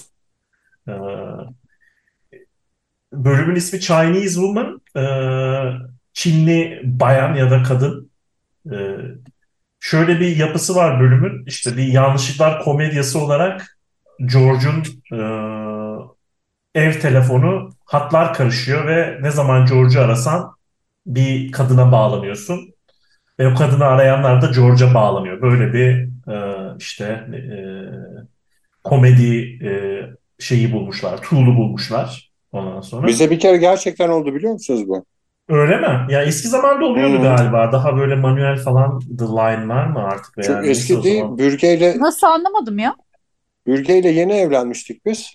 [0.87, 0.91] Ee,
[3.13, 4.81] bölümün ismi Chinese Woman.
[4.95, 5.01] Ee,
[6.13, 8.11] Çinli bayan ya da kadın.
[8.71, 8.97] Ee,
[9.79, 11.45] şöyle bir yapısı var bölümün.
[11.45, 13.77] İşte bir yanlışlıklar komedyası olarak
[14.25, 15.19] George'un e,
[16.81, 20.55] ev telefonu hatlar karışıyor ve ne zaman George'u arasan
[21.05, 22.73] bir kadına bağlanıyorsun.
[23.39, 25.41] Ve o kadını arayanlar da George'a bağlanıyor.
[25.41, 27.41] Böyle bir e, işte e,
[28.83, 29.71] komedi e,
[30.39, 33.07] şeyi bulmuşlar, tool'u bulmuşlar ondan sonra.
[33.07, 35.05] Bize bir kere gerçekten oldu biliyor musunuz bu?
[35.49, 36.13] Öyle mi?
[36.13, 37.23] Ya eski zamanda oluyordu Hmm.
[37.23, 37.71] galiba.
[37.71, 41.23] Daha böyle manuel falan the line'lar mı artık veya Çok eski değil.
[41.37, 42.95] Bürge'yle Nasıl anlamadım ya?
[43.67, 45.33] Bürge'yle yeni evlenmiştik biz.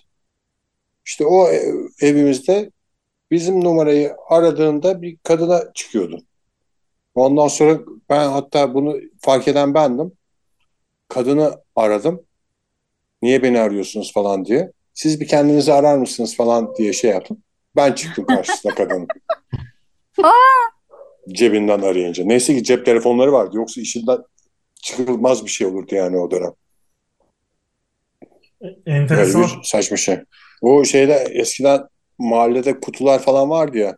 [1.05, 1.61] İşte o e-
[2.01, 2.71] evimizde
[3.31, 6.19] bizim numarayı aradığında bir kadına çıkıyordu.
[7.15, 10.13] Ondan sonra ben hatta bunu fark eden bendim.
[11.09, 12.25] Kadını aradım.
[13.21, 14.71] Niye beni arıyorsunuz falan diye.
[14.97, 17.37] Siz bir kendinizi arar mısınız falan diye şey yaptım.
[17.75, 19.07] Ben çıktım karşısına kadının.
[21.31, 22.23] Cebinden arayınca.
[22.25, 23.57] Neyse ki cep telefonları vardı.
[23.57, 24.17] Yoksa işinden
[24.81, 26.51] çıkılmaz bir şey olurdu yani o dönem.
[28.61, 29.41] Böyle Enteresan.
[29.43, 30.19] bir saçma şey.
[30.61, 31.81] O şeyde eskiden
[32.17, 33.97] mahallede kutular falan vardı ya.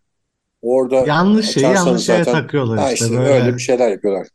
[0.62, 3.30] Orada Yanlış şeyi yanlış şeye zaten- takıyorlar işte işte böyle.
[3.34, 4.28] öyle bir şeyler yapıyorlar.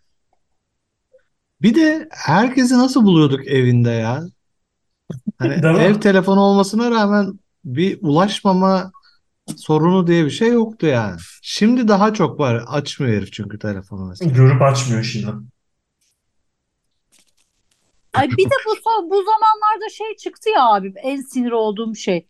[1.63, 4.23] Bir de herkesi nasıl buluyorduk evinde ya?
[5.39, 8.93] Hani ev telefonu olmasına rağmen bir ulaşmama
[9.57, 11.17] sorunu diye bir şey yoktu yani.
[11.43, 12.65] Şimdi daha çok var.
[12.67, 14.31] Açmıyor herif çünkü telefonu mesela.
[14.33, 15.33] Görüp açmıyor şimdi.
[18.13, 22.27] Ay bir de bu bu zamanlarda şey çıktı ya abi en sinir olduğum şey.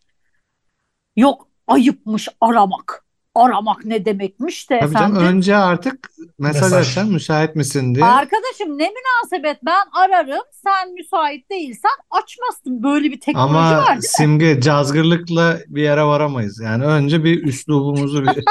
[1.15, 3.04] Yok ayıpmış aramak.
[3.35, 5.27] Aramak ne demekmiş de Tabii canım efendim.
[5.37, 6.73] önce artık mesaj Mesaj.
[6.87, 8.05] açacaksın müsait misin diye.
[8.05, 12.83] Arkadaşım ne münasebet ben ararım sen müsait değilsen açmazsın.
[12.83, 14.01] Böyle bir teknoloji Ama var değil mi?
[14.03, 16.59] simge cazgırlıkla bir yere varamayız.
[16.63, 18.35] Yani önce bir üslubumuzu bir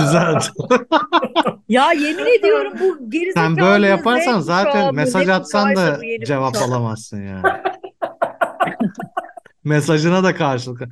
[0.00, 0.48] düzelt.
[1.68, 7.42] Ya yemin ediyorum bu gerizekalı Sen böyle yaparsan zaten mesaj atsan da cevap alamazsın yani.
[9.64, 10.82] Mesajına da karşılık.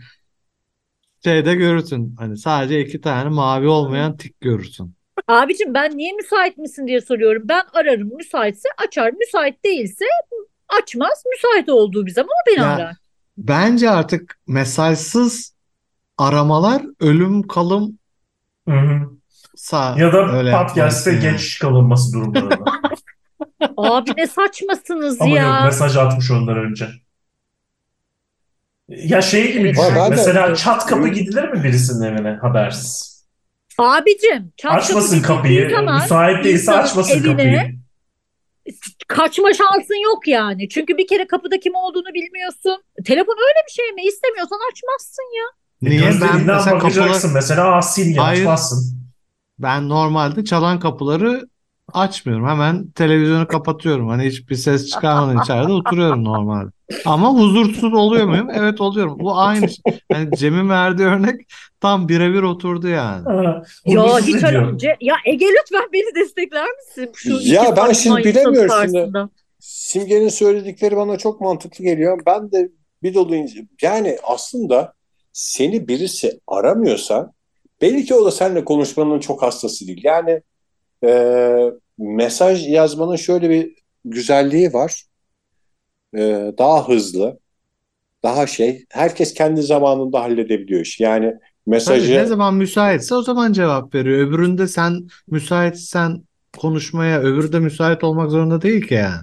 [1.24, 2.14] Şeyde görürsün.
[2.18, 4.94] Hani sadece iki tane mavi olmayan tik görürsün.
[5.29, 7.42] Abicim ben niye müsait misin diye soruyorum.
[7.44, 9.12] Ben ararım müsaitse açar.
[9.12, 10.05] Müsait değilse
[10.68, 11.22] açmaz.
[11.35, 12.94] Müsait olduğu bir zaman o beni Ya, arar.
[13.38, 15.55] Bence artık mesajsız
[16.18, 17.98] aramalar ölüm kalım
[18.68, 19.00] Hı hı.
[19.57, 21.22] sağ Ya da öyle podcast'te yani.
[21.22, 22.64] geç kalınması durumlarında.
[23.76, 25.64] Abi ne saçmasınız Ama yok ya.
[25.64, 26.88] mesaj atmış ondan önce.
[28.88, 29.83] Ya şey gibi düşün.
[29.83, 33.16] Var, Mesela çat kapı gidilir mi birisinin evine habersiz?
[33.79, 35.70] Abicim çat Açmasın kapı kapıyı.
[35.70, 37.79] zaman Müsait değilse açmasın evine kapıyı.
[39.09, 40.68] kaçma şansın yok yani.
[40.68, 42.83] Çünkü bir kere kapıda kim olduğunu bilmiyorsun.
[43.05, 44.03] Telefon öyle bir şey mi?
[44.09, 45.44] İstemiyorsan açmazsın ya.
[45.83, 48.40] Niye ben mesela bakacaksın kapılar mesela aa, sil diye Hayır.
[48.40, 49.03] açmazsın.
[49.59, 51.49] ben normalde çalan kapıları
[51.92, 52.49] açmıyorum.
[52.49, 54.09] Hemen televizyonu kapatıyorum.
[54.09, 56.70] Hani hiçbir ses çıkarmadan içeride oturuyorum normalde.
[57.05, 58.49] Ama huzursuz oluyor muyum?
[58.55, 59.18] Evet oluyorum.
[59.18, 59.85] Bu aynı şey.
[60.12, 61.40] Yani Cem'in verdiği örnek
[61.81, 63.29] tam birebir oturdu yani.
[63.29, 64.62] Aa, Ya hiç ediyor.
[64.62, 64.87] alakası.
[65.01, 67.11] Ya Ege lütfen beni destekler misin?
[67.14, 69.11] Şu Ya ben şimdi bilemiyorum şimdi.
[69.59, 72.20] Simge'nin söyledikleri bana çok mantıklı geliyor.
[72.27, 72.68] Ben de
[73.03, 74.92] bir dolu ince- yani aslında
[75.33, 77.33] seni birisi aramıyorsa
[77.83, 80.01] belki o da seninle konuşmanın çok hastası değil.
[80.05, 80.42] Yani
[81.05, 85.05] e, mesaj yazmanın şöyle bir güzelliği var.
[86.14, 87.38] E, daha hızlı,
[88.23, 88.87] daha şey.
[88.90, 91.03] Herkes kendi zamanında halledebiliyor işi.
[91.03, 94.29] Yani Tabii mesajı ne zaman müsaitse o zaman cevap veriyor.
[94.29, 96.23] Öbüründe sen müsaitsen
[96.59, 99.21] konuşmaya, öbürü de müsait olmak zorunda değil ki yani.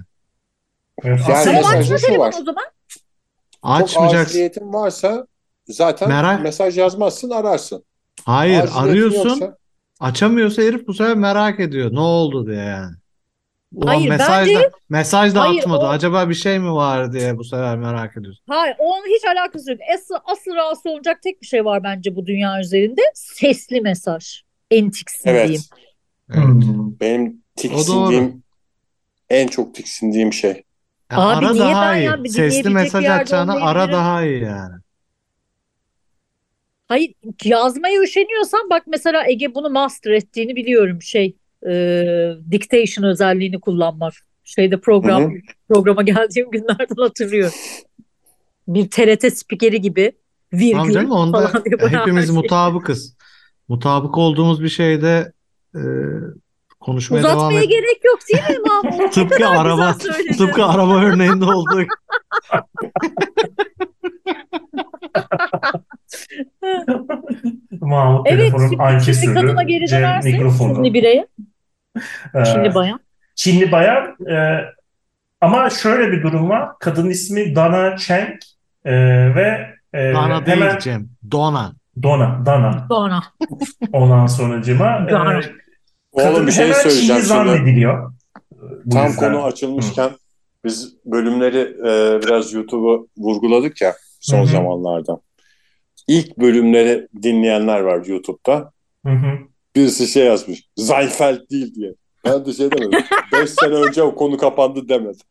[1.04, 2.34] Yani mesajda açma şu var.
[2.40, 2.64] o zaman.
[3.62, 4.30] çok Açmayacaksın.
[4.30, 5.26] aciliyetin varsa
[5.68, 7.84] zaten Merak- mesaj yazmazsın ararsın.
[8.24, 9.28] Hayır, Aciliyetin arıyorsun.
[9.28, 9.56] yoksa
[10.00, 11.92] Açamıyorsa herif bu sefer merak ediyor.
[11.92, 12.96] Ne oldu diye yani.
[13.76, 15.84] Ulan Hayır, mesaj da, bence- mesaj da Hayır, atmadı.
[15.84, 18.44] o- Acaba bir şey mi var diye bu sefer merak ediyorsun.
[18.48, 19.80] Hayır, onun hiç alakası yok.
[19.94, 23.00] Asıl, asıl rahatsız olacak tek bir şey var bence bu dünya üzerinde.
[23.14, 24.40] Sesli mesaj.
[24.70, 25.44] En tiksindiğim.
[25.44, 25.60] evet.
[26.28, 27.00] Hmm.
[27.00, 28.42] Benim tiksindiğim
[29.30, 30.62] en çok tiksindiğim şey.
[31.12, 32.04] Ya Abi ara niye daha ben iyi.
[32.04, 32.24] ya?
[32.24, 34.74] Bir Sesli mesaj atacağına ara daha iyi yani.
[36.88, 41.02] Hayır, yazmaya üşeniyorsan bak mesela Ege bunu master ettiğini biliyorum.
[41.02, 41.36] Şey,
[41.68, 41.74] e,
[42.50, 44.12] dictation özelliğini kullanmak.
[44.44, 45.38] Şeyde program Hı hı.
[45.68, 47.54] programa geldiğim günlerden hatırlıyorum.
[48.68, 50.12] Bir TRT spikeri gibi
[50.52, 52.34] Tamam virgül canım onda falan diye hepimiz şey.
[52.34, 53.16] mutabıkız.
[53.68, 55.32] Mutabık olduğumuz bir şeyde
[55.74, 55.82] e,
[56.80, 57.70] konuşmaya devam Uzatmaya et.
[57.70, 59.12] gerek yok değil mi Mahmut?
[59.14, 59.96] Tıpkı araba,
[60.38, 61.88] tıpkı araba örneğinde olduğu gibi.
[67.80, 70.94] Mahmut Evet, telefonun şimdi, şimdi kadına geri dönersek mikrofonu.
[70.94, 71.26] Bireye,
[72.44, 73.00] Çinli bayan.
[73.34, 74.64] Çinli bayan e,
[75.40, 76.68] ama şöyle bir durum var.
[76.80, 78.34] Kadın ismi Dana Cheng
[78.84, 78.94] e,
[79.34, 81.08] ve e, Dana değil hemen Cem.
[81.30, 81.72] Dona.
[82.02, 82.86] Dona, Dana.
[82.88, 83.22] Sonra.
[83.92, 85.40] Ondan sonracıma e, Dana.
[85.40, 87.26] kadın Oğlum bir şey hemen Çinli söyleyeceğim şimdi.
[87.34, 88.12] zannediliyor.
[88.84, 89.32] Bu Tam yüzden.
[89.32, 90.10] konu açılmışken
[90.64, 94.46] biz bölümleri e, biraz YouTube'u vurguladık ya son Hı hı.
[94.46, 95.20] zamanlarda.
[96.08, 98.72] İlk bölümleri dinleyenler var YouTube'da.
[99.06, 99.38] Hı hı.
[99.76, 100.68] Birisi şey yazmış.
[100.76, 101.94] Seinfeld değil diye.
[102.24, 103.00] Ben de şey demedim.
[103.32, 105.26] 5 sene önce o konu kapandı demedim.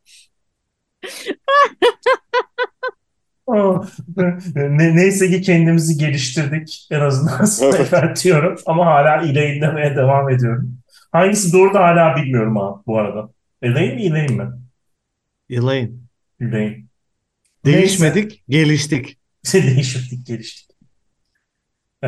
[4.56, 6.88] Ne, neyse ki kendimizi geliştirdik.
[6.92, 8.60] En azından Seinfeld diyorum.
[8.66, 10.78] Ama hala Elaine demeye devam ediyorum.
[11.12, 13.30] Hangisi doğru da hala bilmiyorum ha bu arada.
[13.62, 14.50] Elaine mi Elaine mi?
[15.50, 15.92] Elaine.
[16.42, 16.84] Elaine.
[17.66, 19.18] Değişmedik, geliştik.
[19.54, 20.70] Değişiklik geliştik.
[22.04, 22.08] Ee,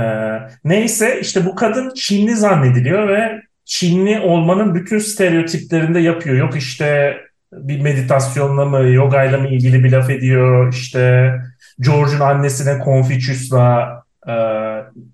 [0.64, 6.36] neyse işte bu kadın Çinli zannediliyor ve Çinli olmanın bütün stereotiplerinde yapıyor.
[6.36, 7.18] Yok işte
[7.54, 10.74] bir meditasyonla mı, yogayla mı ilgili bir laf ediyor.
[10.74, 11.34] İşte
[11.80, 14.34] George'un annesine Confucius'la e,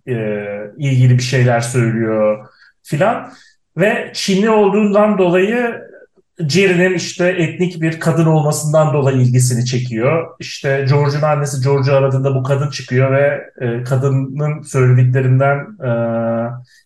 [0.07, 0.15] e,
[0.77, 2.47] ilgili bir şeyler söylüyor
[2.83, 3.31] filan.
[3.77, 5.81] Ve Çinli olduğundan dolayı
[6.49, 10.27] Jerry'nin işte etnik bir kadın olmasından dolayı ilgisini çekiyor.
[10.39, 15.91] İşte George'un annesi George'u aradığında bu kadın çıkıyor ve e, kadının söylediklerinden e,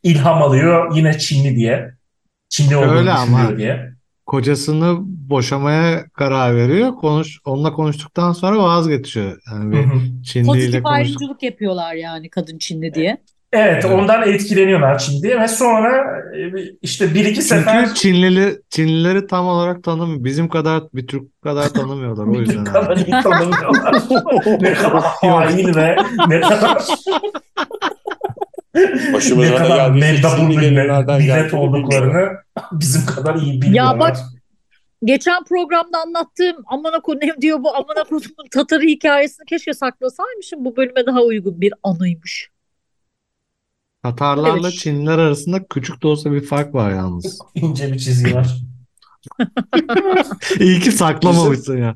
[0.04, 1.92] ilham alıyor yine Çinli diye.
[2.50, 3.58] Çinli olduğunu Öyle düşünüyor ama.
[3.58, 3.96] diye.
[4.26, 6.96] Kocasını boşamaya karar veriyor.
[6.96, 9.42] Konuş, onunla konuştuktan sonra vazgeçiyor.
[9.52, 10.24] Yani bir hı.
[10.24, 13.18] Çinliyle Pozitif ayrımcılık yapıyorlar yani kadın Çinli diye.
[13.56, 14.00] Evet, Evet.
[14.00, 19.84] ondan etkileniyorlar Çinli ve sonra e, işte bir iki sefer Çünkü Çinlili, Çinlileri tam olarak
[19.84, 20.24] tanımıyor.
[20.24, 22.64] Bizim kadar bir Türk kadar tanımıyorlar o bir yüzden.
[22.64, 23.96] kadar iyi tanımıyorlar.
[24.62, 25.96] Ne kadar hain ve
[26.28, 26.84] ne kadar
[29.14, 29.90] Başımıza ne kadar
[30.50, 32.30] gelinlerden millet olduklarını
[32.72, 33.94] bizim kadar iyi bilmiyorlar.
[33.94, 34.18] Ya bak
[35.04, 40.66] geçen programda anlattığım amına koyayım diyor bu amına koyduğumun Tatarı hikayesini keşke saklasaymışım.
[40.66, 42.50] Bu bölüme daha uygun bir anıymış.
[44.06, 44.80] Tatarlarla Evet.
[44.80, 47.40] Çinliler arasında küçük de olsa bir fark var yalnız.
[47.56, 48.58] ince bir çizgi var.
[50.60, 51.96] İyi ki saklamamışsın ya.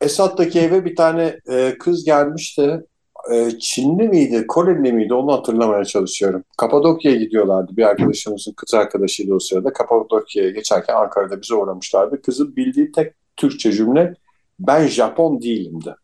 [0.00, 2.86] Esat'taki eve bir tane e, kız gelmiş de
[3.32, 6.44] e, Çinli miydi, Koreli miydi onu hatırlamaya çalışıyorum.
[6.58, 7.76] Kapadokya'ya gidiyorlardı.
[7.76, 9.72] Bir arkadaşımızın kız arkadaşıydı o sırada.
[9.72, 12.22] Kapadokya'ya geçerken Ankara'da bize uğramışlardı.
[12.22, 14.14] Kızın bildiği tek Türkçe cümle
[14.58, 15.94] ben Japon değilimdi.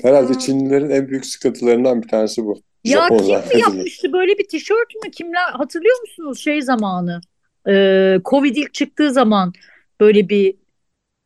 [0.07, 2.61] Herhalde Çinlilerin en büyük sıkıntılarından bir tanesi bu.
[2.85, 5.11] Ya Japon kim mi yapmıştı böyle bir tişört mü?
[5.11, 7.21] Kimler hatırlıyor musunuz şey zamanı?
[7.69, 9.53] Ee, Covid ilk çıktığı zaman
[10.01, 10.55] böyle bir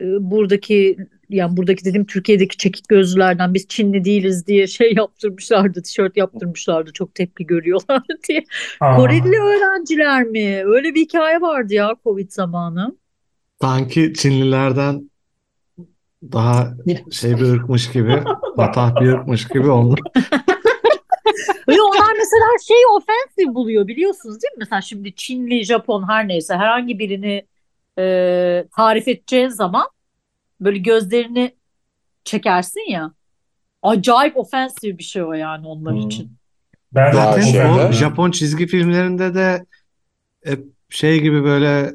[0.01, 0.97] e, buradaki
[1.29, 6.93] yani buradaki dedim Türkiye'deki çekik gözlülerden biz Çinli değiliz diye şey yaptırmışlardı, tişört yaptırmışlardı.
[6.93, 8.45] Çok tepki görüyorlar diye.
[8.81, 10.63] Aa, Koreli öğrenciler mi?
[10.65, 12.97] Öyle bir hikaye vardı ya Covid zamanı.
[13.61, 15.10] Sanki Çinlilerden
[16.23, 16.75] daha
[17.13, 18.23] şey bir ırkmış gibi,
[18.57, 20.01] matah bir ırkmış gibi onlar.
[21.69, 24.57] Ve onlar mesela şeyi ofensif buluyor biliyorsunuz değil mi?
[24.59, 27.47] Mesela şimdi Çinli, Japon her neyse herhangi birini
[27.99, 29.87] e, tarif edeceğin zaman
[30.61, 31.57] böyle gözlerini
[32.25, 33.13] çekersin ya.
[33.83, 36.01] Acayip ofensif bir şey o yani onlar Hmm.
[36.01, 36.33] için.
[36.93, 39.67] ben Zaten şeyde- o Japon çizgi filmlerinde de
[40.45, 41.93] hep şey gibi böyle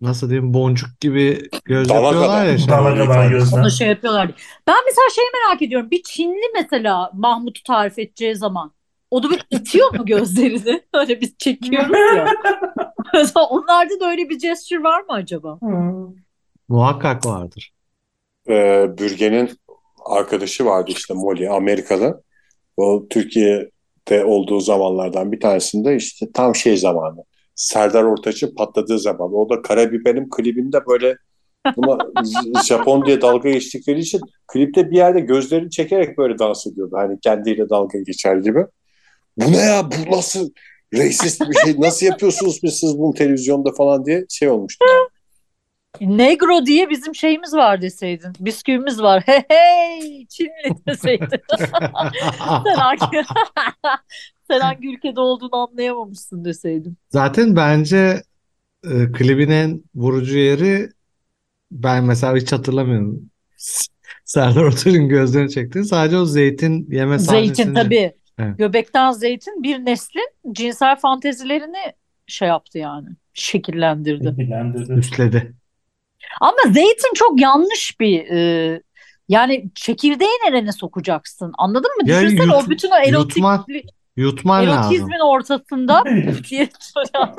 [0.00, 2.50] nasıl diyeyim boncuk gibi göz Dalga yapıyorlar da.
[2.50, 2.58] ya.
[2.58, 2.68] şey.
[2.68, 3.60] Dalgadan gözler.
[3.60, 4.30] Onu şey yapıyorlar.
[4.66, 5.90] Ben mesela şeyi merak ediyorum.
[5.90, 8.72] Bir Çinli mesela Mahmut'u tarif edeceği zaman
[9.10, 10.82] o da böyle itiyor mu gözlerini?
[10.94, 12.26] Öyle biz çekiyoruz ya.
[13.14, 15.60] Mesela onlarda da öyle bir gesture var mı acaba?
[15.60, 16.14] Hmm.
[16.68, 17.72] Muhakkak vardır.
[18.48, 19.50] Ee, Bürge'nin
[20.04, 22.22] arkadaşı vardı işte Molly Amerikalı.
[22.76, 27.24] O Türkiye'de olduğu zamanlardan bir tanesinde işte tam şey zamanı.
[27.60, 29.34] Serdar Ortaç'ın patladığı zaman.
[29.34, 31.16] O da Karabiber'in klibinde böyle
[31.76, 31.98] buna
[32.66, 36.96] Japon diye dalga geçtikleri için klipte bir yerde gözlerini çekerek böyle dans ediyordu.
[36.98, 38.66] Hani kendiyle dalga geçer gibi.
[39.36, 39.88] Bu ne ya?
[39.90, 40.50] Bu nasıl
[40.94, 41.80] racist bir şey?
[41.80, 44.84] Nasıl yapıyorsunuz biz siz bunu televizyonda falan diye şey olmuştu.
[46.00, 48.32] Negro diye bizim şeyimiz var deseydin.
[48.40, 49.22] Bisküvimiz var.
[49.26, 51.28] Hey hey Çinli deseydin.
[54.50, 56.96] Sen hangi, ülkede olduğunu anlayamamışsın deseydin.
[57.08, 58.22] Zaten bence
[58.84, 60.88] e, klibin en vurucu yeri
[61.70, 63.30] ben mesela hiç hatırlamıyorum.
[64.24, 67.74] Serdar Ortaç'ın gözlerini çektiği sadece o zeytin yeme Zeytin sahnesini.
[67.74, 68.12] tabii.
[68.38, 68.58] Evet.
[68.58, 71.92] Göbekten zeytin bir neslin cinsel fantezilerini
[72.26, 73.08] şey yaptı yani.
[73.34, 74.24] Şekillendirdi.
[74.24, 74.92] Şekillendirdi.
[74.92, 75.52] Üstledi.
[76.40, 78.82] Ama zeytin çok yanlış bir e,
[79.28, 81.52] yani çekirdeği nerene sokacaksın?
[81.58, 82.10] Anladın mı?
[82.10, 83.64] Ya Düşünsene yut- o bütün o erotik yutma-
[84.20, 84.92] Yutman lazım.
[84.92, 86.04] erotizmin ortasında
[86.50, 86.68] diye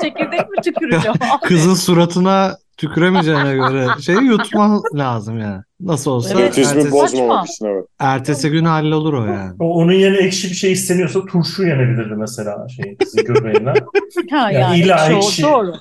[0.01, 1.17] çekirdek mi tüküreceğim?
[1.43, 5.61] Kızın suratına tüküremeyeceğine göre şeyi yutman lazım yani.
[5.79, 7.85] Nasıl olsa ertesi, bozmamak için evet.
[7.99, 9.53] ertesi gün hallolur o yani.
[9.59, 13.75] O, onun yerine ekşi bir şey isteniyorsa turşu yenebilirdi mesela şey kızın göbeğinden.
[14.31, 15.73] Ha Ya yani illa ekşi doğru.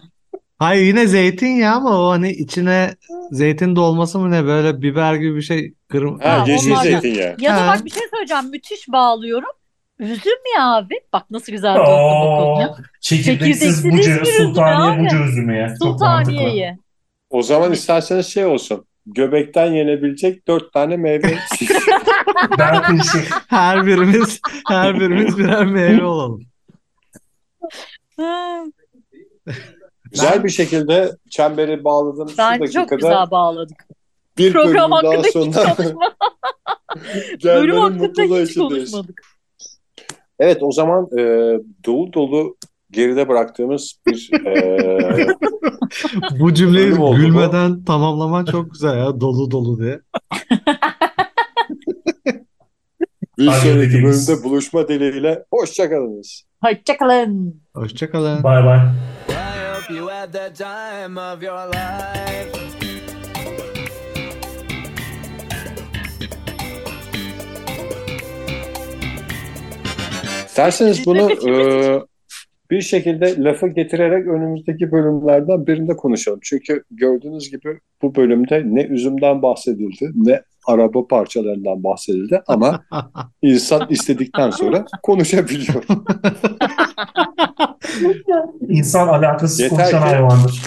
[0.58, 2.94] Hayır yine zeytinyağı ama o hani içine
[3.32, 7.36] zeytin dolması mı ne böyle biber gibi bir şey kırm Ha, Ha, yeşil zeytinyağı.
[7.38, 8.50] Ya da bak bir şey söyleyeceğim.
[8.50, 9.50] Müthiş bağlıyorum.
[10.00, 10.94] Üzüm ya abi.
[11.12, 12.76] Bak nasıl güzel döndüm o konuya.
[13.00, 15.74] Çekirdeksiz Çekirdeksiz buca, sultaniye buca üzümü ya.
[15.82, 16.78] Sultaniye'yi.
[17.30, 18.84] O zaman isterseniz şey olsun.
[19.06, 21.34] Göbekten yenebilecek dört tane meyve.
[22.58, 23.18] Ben turşu.
[23.48, 26.42] Her birimiz her birimiz birer meyve olalım.
[30.10, 33.86] Güzel bir şekilde çemberi bağladığımız şu Bence çok güzel bağladık.
[34.38, 35.96] bir Program daha hakkında hiç konuşmadık.
[37.44, 39.22] Bölüm hakkında hiç konuşmadık.
[40.40, 41.22] Evet o zaman e,
[41.86, 42.56] dolu dolu
[42.90, 44.78] geride bıraktığımız bir e,
[46.40, 47.16] Bu cümleyi oldu bu.
[47.16, 50.00] gülmeden tamamlaman çok güzel ya dolu dolu diye.
[53.38, 56.44] bir sonraki bölümde buluşma dileğiyle hoşçakalınız.
[56.64, 57.62] Hoşçakalın.
[57.74, 58.42] Hoşçakalın.
[58.44, 58.78] Bay bay.
[58.78, 58.80] I
[59.74, 62.79] hope you had the time of your life.
[70.60, 71.52] İsterseniz bunu e,
[72.70, 76.40] bir şekilde lafı getirerek önümüzdeki bölümlerden birinde konuşalım.
[76.42, 82.84] Çünkü gördüğünüz gibi bu bölümde ne üzümden bahsedildi ne araba parçalarından bahsedildi ama
[83.42, 85.84] insan istedikten sonra konuşabiliyor.
[88.68, 90.62] İnsan alakasız Yeter konuşan ki- hayvandır.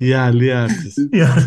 [0.00, 0.96] Yerli yersiz.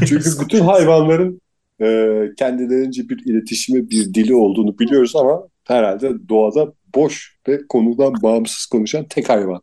[0.08, 1.42] Çünkü bütün hayvanların
[1.82, 8.66] e, kendilerince bir iletişimi, bir dili olduğunu biliyoruz ama herhalde doğada boş ve konudan bağımsız
[8.66, 9.62] konuşan tek hayvan.